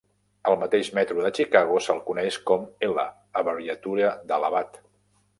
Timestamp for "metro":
0.99-1.25